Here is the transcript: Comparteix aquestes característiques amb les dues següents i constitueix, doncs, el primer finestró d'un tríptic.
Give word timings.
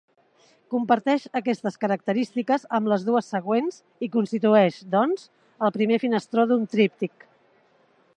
Comparteix 0.73 1.25
aquestes 1.39 1.75
característiques 1.83 2.65
amb 2.79 2.89
les 2.93 3.05
dues 3.09 3.29
següents 3.35 3.77
i 4.07 4.09
constitueix, 4.15 4.81
doncs, 4.97 5.27
el 5.69 5.73
primer 5.77 6.01
finestró 6.05 6.47
d'un 6.53 6.65
tríptic. 6.77 7.29